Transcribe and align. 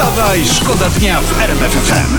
Wstawaj, 0.00 0.44
szkoda 0.46 0.90
dnia 0.90 1.20
w 1.20 1.40
RMF 1.40 1.72
FM. 1.72 2.16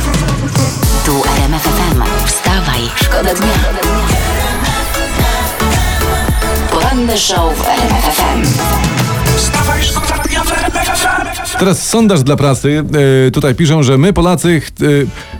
Tu 1.05 1.21
RMF 1.37 1.63
FM. 1.63 2.01
Wstawaj, 2.27 2.81
szkoda 2.95 3.33
dnia. 3.33 3.47
Poranny 6.71 7.17
show 7.17 7.57
w 7.57 7.67
RMF 7.67 8.03
FM. 8.15 8.43
Wstawaj, 9.37 9.83
szkoda 9.83 10.23
dnia 10.23 10.43
w 10.43 10.51
RMF 10.51 10.87
FM. 10.99 11.57
Teraz 11.59 11.87
sondaż 11.89 12.23
dla 12.23 12.35
prasy. 12.35 12.83
E, 13.27 13.31
tutaj 13.31 13.55
piszą, 13.55 13.83
że 13.83 13.97
my 13.97 14.13
Polacy. 14.13 14.61
ch- 14.61 14.83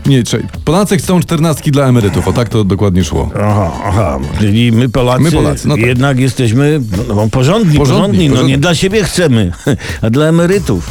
E, 0.06 0.08
nie, 0.10 0.22
czekaj. 0.24 0.46
Polacy 0.64 0.96
chcą 0.96 1.20
czternastki 1.20 1.70
dla 1.70 1.86
emerytów. 1.86 2.28
O 2.28 2.32
tak 2.32 2.48
to 2.48 2.64
dokładnie 2.64 3.04
szło. 3.04 3.30
Aha, 3.42 3.70
aha, 3.84 4.18
czyli 4.38 4.72
my 4.72 4.88
Polacy, 4.88 5.22
My 5.22 5.32
Polacy, 5.32 5.68
no 5.68 5.74
tak. 5.76 5.84
jednak 5.86 6.18
jesteśmy 6.18 6.80
no, 7.08 7.14
no, 7.14 7.14
porządni, 7.14 7.30
Porządni, 7.30 7.78
porządni, 7.78 8.28
no 8.28 8.32
porządni. 8.34 8.52
nie 8.52 8.58
dla 8.58 8.74
siebie 8.74 9.04
chcemy, 9.04 9.52
a 10.02 10.10
dla 10.10 10.26
emerytów. 10.26 10.90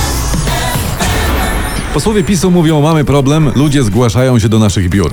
Posłowie 1.93 2.23
PiSu 2.23 2.51
mówią, 2.51 2.81
mamy 2.81 3.03
problem, 3.05 3.51
ludzie 3.55 3.83
zgłaszają 3.83 4.39
się 4.39 4.49
do 4.49 4.59
naszych 4.59 4.89
biur. 4.89 5.11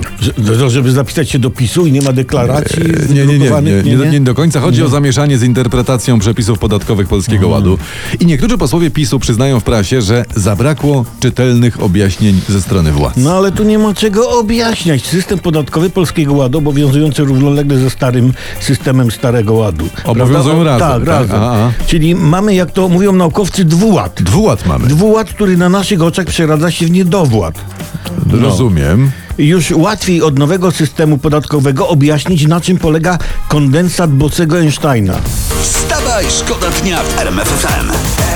Że- 0.55 0.69
Żeby 0.69 0.91
zapisać 0.91 1.29
się 1.29 1.39
do 1.39 1.49
PiSu 1.49 1.85
i 1.85 1.91
nie 1.91 2.01
ma 2.01 2.13
deklaracji 2.13 2.83
Nie, 3.09 3.25
nie, 3.25 3.39
nie, 3.39 3.49
nie, 3.83 3.95
nie, 3.97 4.09
nie 4.11 4.19
do 4.21 4.33
końca. 4.35 4.59
Chodzi 4.59 4.83
o 4.83 4.89
zamieszanie 4.89 5.37
z 5.37 5.43
interpretacją 5.43 6.19
przepisów 6.19 6.59
podatkowych 6.59 7.07
Polskiego 7.07 7.47
Ładu. 7.47 7.77
I 8.19 8.25
niektórzy 8.25 8.57
posłowie 8.57 8.91
PiSu 8.91 9.19
przyznają 9.19 9.59
w 9.59 9.63
prasie, 9.63 10.01
że 10.01 10.25
zabrakło 10.35 11.05
czytelnych 11.19 11.83
objaśnień 11.83 12.41
ze 12.49 12.61
strony 12.61 12.91
władz. 12.91 13.13
No 13.17 13.33
ale 13.37 13.51
tu 13.51 13.63
nie 13.63 13.79
ma 13.79 13.93
czego 13.93 14.29
objaśniać. 14.39 15.05
System 15.07 15.39
podatkowy 15.39 15.89
Polskiego 15.89 16.33
Ładu 16.33 16.57
obowiązujący 16.57 17.23
równolegle 17.23 17.77
ze 17.77 17.89
starym 17.89 18.33
systemem 18.59 19.11
Starego 19.11 19.53
Ładu. 19.53 19.85
Obowiązują 20.05 20.61
Prawda? 20.61 20.87
razem, 20.89 21.05
Tak, 21.05 21.19
tak? 21.27 21.31
razem. 21.39 21.71
Czyli 21.87 22.15
mamy, 22.15 22.55
jak 22.55 22.71
to 22.71 22.89
mówią 22.89 23.11
naukowcy, 23.11 23.65
dwuład. 23.65 24.21
Dwuład 24.23 24.65
mamy. 24.65 24.87
Dwuład, 24.87 25.29
który 25.29 25.57
na 25.57 25.69
naszych 25.69 26.01
oczach 26.01 26.25
przeradza 26.25 26.68
się 26.71 26.85
w 26.85 26.91
niedowład. 26.91 27.55
Rozumiem. 28.31 29.11
Już 29.37 29.71
łatwiej 29.71 30.21
od 30.21 30.39
nowego 30.39 30.71
systemu 30.71 31.17
podatkowego 31.17 31.87
objaśnić, 31.87 32.47
na 32.47 32.61
czym 32.61 32.77
polega 32.77 33.17
kondensat 33.47 34.11
Bocego 34.11 34.57
Einsteina. 34.57 35.15
Wstawaj, 35.61 36.25
szkoda 36.29 36.67
dnia 36.69 37.03
w 37.03 37.19
RMF 37.19 37.47
FM. 37.47 38.28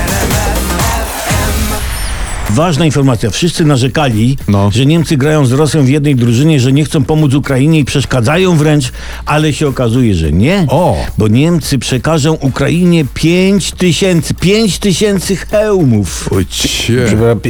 Ważna 2.54 2.84
informacja. 2.84 3.30
Wszyscy 3.30 3.64
narzekali, 3.64 4.38
No. 4.48 4.70
że 4.74 4.86
Niemcy 4.86 5.16
grają 5.16 5.46
z 5.46 5.52
Rosją 5.52 5.84
w 5.84 5.88
jednej 5.88 6.14
drużynie, 6.16 6.60
że 6.60 6.72
nie 6.72 6.84
chcą 6.84 7.04
pomóc 7.04 7.34
Ukrainie 7.34 7.78
i 7.78 7.84
przeszkadzają 7.84 8.56
wręcz, 8.56 8.92
ale 9.26 9.52
się 9.52 9.68
okazuje, 9.68 10.14
że 10.14 10.32
nie. 10.32 10.66
O. 10.68 10.96
Bo 11.18 11.28
Niemcy 11.28 11.78
przekażą 11.78 12.32
Ukrainie 12.32 13.04
5 13.14 13.72
tysięcy, 13.72 14.34
5 14.34 14.78
tysięcy 14.78 15.36
hełmów. 15.36 16.28
Ojcie. 16.32 17.06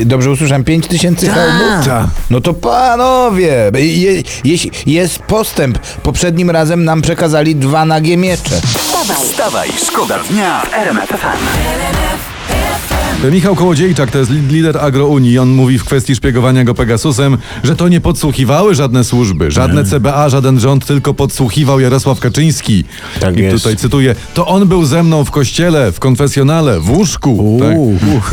Dobrze 0.06 0.30
usłyszałem, 0.30 0.64
5 0.64 0.86
tysięcy 0.86 1.26
Tak. 1.26 1.34
hełmów? 1.34 1.86
Tak. 1.86 2.06
No 2.30 2.40
to 2.40 2.54
panowie, 2.54 3.70
je, 3.74 4.22
jeśli 4.44 4.70
jest 4.86 5.18
postęp. 5.18 5.78
Poprzednim 5.78 6.50
razem 6.50 6.84
nam 6.84 7.02
przekazali 7.02 7.56
dwa 7.56 7.84
nagie 7.84 8.16
miecze. 8.16 8.60
Wstawaj, 8.78 9.16
Wstawaj, 9.16 9.68
szkoda 9.86 10.18
dnia 10.30 10.60
w 10.60 10.74
RMF 10.74 11.08
FM. 11.08 11.93
Michał 13.32 13.54
Kołodziejczak 13.56 14.10
to 14.10 14.18
jest 14.18 14.30
li- 14.30 14.48
lider 14.48 14.78
Agrounii. 14.78 15.38
On 15.38 15.48
mówi 15.48 15.78
w 15.78 15.84
kwestii 15.84 16.14
szpiegowania 16.14 16.64
go 16.64 16.74
Pegasusem, 16.74 17.38
że 17.64 17.76
to 17.76 17.88
nie 17.88 18.00
podsłuchiwały 18.00 18.74
żadne 18.74 19.04
służby, 19.04 19.50
żadne 19.50 19.84
CBA, 19.84 20.28
żaden 20.28 20.60
rząd, 20.60 20.86
tylko 20.86 21.14
podsłuchiwał 21.14 21.80
Jarosław 21.80 22.20
Kaczyński. 22.20 22.84
Tak 23.20 23.36
I 23.36 23.40
jest. 23.42 23.56
tutaj 23.56 23.76
cytuję, 23.76 24.14
to 24.34 24.46
on 24.46 24.68
był 24.68 24.84
ze 24.84 25.02
mną 25.02 25.24
w 25.24 25.30
kościele, 25.30 25.92
w 25.92 26.00
konfesjonale, 26.00 26.80
w 26.80 26.90
łóżku. 26.90 27.60
Tak? 27.62 27.76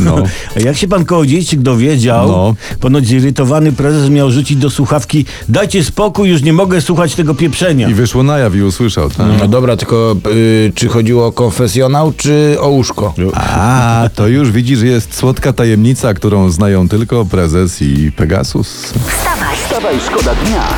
No. 0.00 0.16
A 0.56 0.60
jak 0.60 0.76
się 0.76 0.88
pan 0.88 1.04
Kołodziejczyk 1.04 1.60
dowiedział, 1.60 2.28
No. 2.28 2.54
ponoć 2.80 3.06
zirytowany 3.06 3.72
prezes 3.72 4.10
miał 4.10 4.30
rzucić 4.30 4.56
do 4.58 4.70
słuchawki 4.70 5.24
dajcie 5.48 5.84
spokój, 5.84 6.28
już 6.28 6.42
nie 6.42 6.52
mogę 6.52 6.80
słuchać 6.80 7.14
tego 7.14 7.34
pieprzenia. 7.34 7.88
I 7.88 7.94
wyszło 7.94 8.22
na 8.22 8.38
jaw 8.38 8.54
i 8.54 8.62
usłyszał. 8.62 9.10
Tak? 9.10 9.26
No 9.40 9.48
dobra, 9.48 9.76
tylko 9.76 10.16
y, 10.26 10.72
czy 10.74 10.88
chodziło 10.88 11.26
o 11.26 11.32
konfesjonał, 11.32 12.12
czy 12.16 12.56
o 12.60 12.68
łóżko? 12.68 13.14
A, 13.34 14.08
to 14.14 14.28
już 14.28 14.50
widzisz, 14.50 14.81
jest 14.82 15.14
słodka 15.16 15.52
tajemnica, 15.52 16.14
którą 16.14 16.50
znają 16.50 16.88
tylko 16.88 17.24
prezes 17.24 17.82
i 17.82 18.12
Pegasus. 18.12 18.92
wstawaj. 19.08 19.56
Wstawaj, 19.56 20.00
szkoda 20.00 20.34
dnia. 20.34 20.68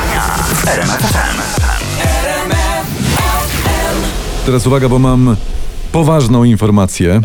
Teraz 4.45 4.67
uwaga, 4.67 4.89
bo 4.89 4.99
mam 4.99 5.35
poważną 5.91 6.43
informację. 6.43 7.21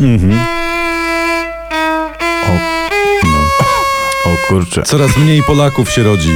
O 4.26 4.48
kurczę. 4.48 4.82
Coraz 4.82 5.16
mniej 5.16 5.42
Polaków 5.42 5.90
się 5.90 6.02
rodzi. 6.02 6.34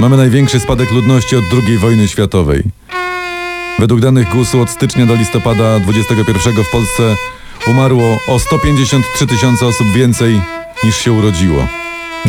Mamy 0.00 0.16
największy 0.16 0.60
spadek 0.60 0.90
ludności 0.90 1.36
od 1.36 1.44
II 1.52 1.78
wojny 1.78 2.08
światowej. 2.08 2.62
Według 3.78 4.00
danych 4.00 4.28
GUS-u 4.28 4.60
od 4.60 4.70
stycznia 4.70 5.06
do 5.06 5.14
listopada 5.14 5.80
21 5.80 6.64
w 6.64 6.70
Polsce 6.70 7.16
umarło 7.68 8.18
o 8.28 8.38
153 8.38 9.26
tysiące 9.26 9.66
osób 9.66 9.86
więcej 9.92 10.42
niż 10.84 10.96
się 10.96 11.12
urodziło. 11.12 11.68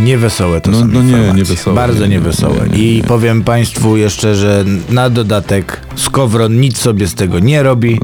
Niewesołe 0.04 0.62
to 0.62 0.72
No- 0.72 0.80
są 0.80 0.88
no 0.88 1.02
nie, 1.02 1.34
niewesołe. 1.34 1.76
Bardzo 1.76 2.04
Nie, 2.04 2.10
niewesołe. 2.10 2.56
nie, 2.72 2.78
nie, 2.78 2.84
I 2.98 3.04
powiem 3.04 3.44
państwu 3.44 3.98
jeszcze, 3.98 4.36
że 4.36 4.66
na 4.90 5.10
dodatek 5.10 5.82
Skowron 5.96 6.60
nic 6.60 6.78
sobie 6.78 7.08
z 7.08 7.16
tego 7.16 7.40
nie 7.40 7.64
robi. 7.64 8.00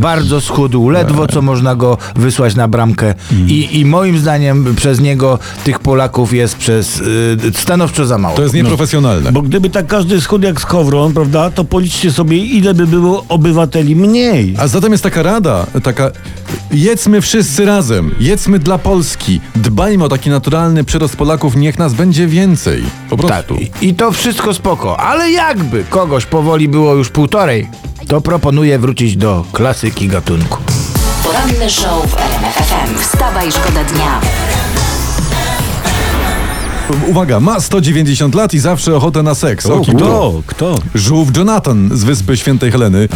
Bardzo 0.00 0.40
schudł, 0.40 0.88
ledwo 0.90 1.26
co 1.26 1.42
można 1.42 1.74
go 1.74 1.98
wysłać 2.16 2.54
na 2.54 2.68
bramkę. 2.68 3.14
I, 3.46 3.78
I 3.80 3.84
moim 3.84 4.18
zdaniem 4.18 4.74
przez 4.76 5.00
niego 5.00 5.38
tych 5.64 5.78
Polaków 5.78 6.32
jest 6.32 6.56
przez 6.56 7.00
y, 7.00 7.36
stanowczo 7.54 8.06
za 8.06 8.18
mało. 8.18 8.36
To 8.36 8.42
jest 8.42 8.54
nieprofesjonalne. 8.54 9.32
Bo 9.32 9.42
gdyby 9.42 9.70
tak 9.70 9.86
każdy 9.86 10.20
schudł 10.20 10.46
jak 10.46 10.60
Skowron, 10.60 11.12
prawda, 11.14 11.50
to 11.50 11.64
policzcie 11.64 12.12
sobie, 12.12 12.36
ile 12.36 12.74
by 12.74 12.86
było 12.86 13.24
obywateli 13.28 13.96
mniej. 13.96 14.54
A 14.58 14.68
zatem 14.68 14.92
jest 14.92 15.04
taka 15.04 15.22
rada, 15.22 15.66
taka 15.82 16.10
jedzmy 16.72 17.20
wszyscy 17.20 17.64
razem, 17.64 18.10
jedzmy 18.20 18.58
dla 18.58 18.78
Polski, 18.78 19.40
dbajmy 19.56 20.04
o 20.04 20.08
taki 20.08 20.30
naturalny 20.30 20.84
przyrost 20.84 21.16
Polaków, 21.16 21.37
niech 21.56 21.78
nas 21.78 21.94
będzie 21.94 22.26
więcej. 22.26 22.84
Po 23.10 23.16
Tak, 23.16 23.26
prostu. 23.46 23.54
i, 23.80 23.88
i 23.88 23.94
to 23.94 24.12
wszystko 24.12 24.54
spoko, 24.54 25.00
ale 25.00 25.30
jakby 25.30 25.84
kogoś 25.84 26.26
powoli 26.26 26.68
było 26.68 26.94
już 26.94 27.10
półtorej, 27.10 27.68
to 28.08 28.20
proponuję 28.20 28.78
wrócić 28.78 29.16
do 29.16 29.44
klasyki 29.52 30.08
gatunku. 30.08 30.58
Poranny 31.24 31.70
show 31.70 32.06
w 32.10 32.14
RMF 32.16 32.54
FM. 32.54 32.98
Wstawaj, 32.98 33.52
szkoda 33.52 33.84
dnia. 33.84 34.20
Uwaga, 37.08 37.40
ma 37.40 37.60
190 37.60 38.34
lat 38.34 38.54
i 38.54 38.58
zawsze 38.58 38.96
ochotę 38.96 39.22
na 39.22 39.34
seks. 39.34 39.66
O? 39.66 39.80
Kto? 39.80 40.42
Kto? 40.46 40.78
Żółw 40.94 41.36
Jonathan 41.36 41.90
z 41.92 42.04
wyspy 42.04 42.36
Świętej 42.36 42.72
Heleny. 42.72 43.08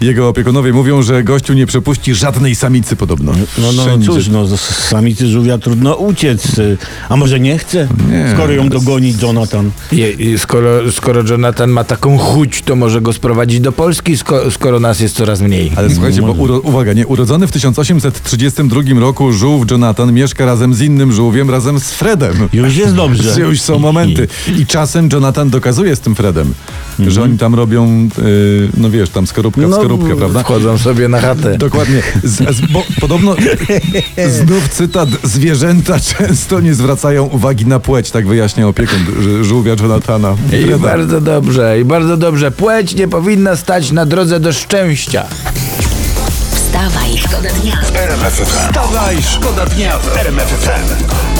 Jego 0.00 0.28
opiekunowie 0.28 0.72
mówią, 0.72 1.02
że 1.02 1.24
gościu 1.24 1.52
nie 1.52 1.66
przepuści 1.66 2.14
żadnej 2.14 2.54
samicy 2.54 2.96
podobno. 2.96 3.32
No, 3.58 3.72
no 3.72 3.82
Wszędzie. 3.82 4.06
cóż, 4.06 4.28
no 4.28 4.46
z 4.46 4.60
samicy 4.60 5.28
żółwia 5.28 5.58
trudno 5.58 5.94
uciec. 5.94 6.60
A 7.08 7.16
może 7.16 7.40
nie 7.40 7.58
chce? 7.58 7.88
Nie. 8.10 8.32
Skoro 8.34 8.52
ją 8.52 8.68
dogoni 8.68 9.14
Jonathan. 9.22 9.70
Je, 9.92 10.10
i 10.10 10.38
skoro, 10.38 10.92
skoro 10.92 11.22
Jonathan 11.30 11.70
ma 11.70 11.84
taką 11.84 12.18
chuć, 12.18 12.62
to 12.62 12.76
może 12.76 13.00
go 13.00 13.12
sprowadzić 13.12 13.60
do 13.60 13.72
Polski, 13.72 14.16
sko, 14.16 14.50
skoro 14.50 14.80
nas 14.80 15.00
jest 15.00 15.16
coraz 15.16 15.40
mniej. 15.40 15.72
Ale 15.76 15.90
słuchajcie, 15.90 16.22
bo 16.22 16.32
uro, 16.32 16.60
uwaga, 16.60 16.92
nie, 16.92 17.06
urodzony 17.06 17.46
w 17.46 17.52
1832 17.52 19.00
roku 19.00 19.32
żółw 19.32 19.70
Jonathan 19.70 20.12
mieszka 20.12 20.44
razem 20.44 20.74
z 20.74 20.80
innym 20.80 21.12
żółwiem, 21.12 21.50
razem 21.50 21.80
z 21.80 21.90
Fredem. 21.90 22.48
Już 22.52 22.76
jest 22.76 22.94
dobrze. 22.94 23.34
Już 23.48 23.60
są 23.60 23.78
momenty. 23.78 24.28
I 24.58 24.66
czasem 24.66 25.08
Jonathan 25.12 25.50
dokazuje 25.50 25.96
z 25.96 26.00
tym 26.00 26.14
Fredem, 26.14 26.54
że 26.98 27.22
oni 27.22 27.38
tam 27.38 27.54
robią, 27.54 28.08
yy, 28.18 28.68
no 28.76 28.90
wiesz, 28.90 29.10
tam 29.10 29.26
skorupka 29.26 29.60
w 29.60 29.70
No, 29.70 29.76
skorupkę, 29.76 30.16
prawda? 30.16 30.42
Wchodzą 30.42 30.78
sobie 30.78 31.08
na 31.08 31.20
chatę. 31.20 31.58
Dokładnie. 31.58 32.02
Z, 32.24 32.56
z, 32.56 32.60
bo 32.60 32.82
podobno, 33.00 33.36
znów 34.28 34.68
cytat, 34.68 35.08
zwierzęta 35.24 36.00
często 36.18 36.60
nie 36.60 36.74
zwracają 36.74 37.24
uwagi 37.24 37.66
na 37.66 37.80
płeć, 37.80 38.10
tak 38.10 38.26
wyjaśnia 38.26 38.68
opiekun 38.68 38.98
żółwia 39.42 39.74
Jonathana. 39.82 40.36
I 40.46 40.62
Freda. 40.64 40.78
bardzo 40.78 41.20
dobrze, 41.20 41.80
i 41.80 41.84
bardzo 41.84 42.16
dobrze. 42.16 42.50
Płeć 42.50 42.94
nie 42.94 43.08
powinna 43.08 43.56
stać 43.56 43.92
na 43.92 44.06
drodze 44.06 44.40
do 44.40 44.52
szczęścia. 44.52 45.24
Wstawaj, 46.54 47.18
szkoda 47.18 47.48
dnia. 47.62 47.78
Wstawaj, 48.44 49.16
szkoda 49.22 49.66
dnia 49.66 49.98
w 49.98 50.16
RMF 50.16 50.48
FM. 50.48 51.39